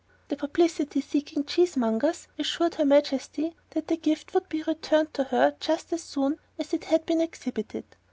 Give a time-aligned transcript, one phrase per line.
[0.29, 5.55] The publicity seeking cheesemongers assured Her Majesty that the gift would be returned to her
[5.59, 7.85] just as soon as it had been exhibited.